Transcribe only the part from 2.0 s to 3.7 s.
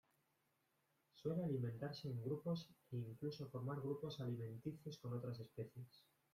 en grupos e incluso